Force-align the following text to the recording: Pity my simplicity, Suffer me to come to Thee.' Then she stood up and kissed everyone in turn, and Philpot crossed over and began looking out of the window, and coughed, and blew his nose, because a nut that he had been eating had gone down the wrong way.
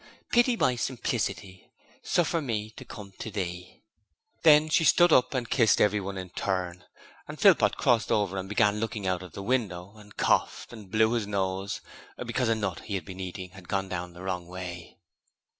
Pity 0.31 0.57
my 0.57 0.75
simplicity, 0.75 1.69
Suffer 2.01 2.41
me 2.41 2.71
to 2.71 2.83
come 2.83 3.13
to 3.19 3.29
Thee.' 3.29 3.83
Then 4.41 4.67
she 4.67 4.83
stood 4.83 5.13
up 5.13 5.35
and 5.35 5.47
kissed 5.47 5.79
everyone 5.79 6.17
in 6.17 6.31
turn, 6.31 6.85
and 7.27 7.39
Philpot 7.39 7.77
crossed 7.77 8.11
over 8.11 8.35
and 8.35 8.49
began 8.49 8.79
looking 8.79 9.05
out 9.05 9.21
of 9.21 9.33
the 9.33 9.43
window, 9.43 9.93
and 9.97 10.17
coughed, 10.17 10.73
and 10.73 10.89
blew 10.89 11.11
his 11.11 11.27
nose, 11.27 11.81
because 12.25 12.49
a 12.49 12.55
nut 12.55 12.77
that 12.77 12.85
he 12.85 12.95
had 12.95 13.05
been 13.05 13.19
eating 13.19 13.51
had 13.51 13.69
gone 13.69 13.89
down 13.89 14.13
the 14.13 14.23
wrong 14.23 14.47
way. 14.47 14.97